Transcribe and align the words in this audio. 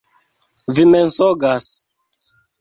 Vi 0.77 0.85
mensogas! 0.93 1.69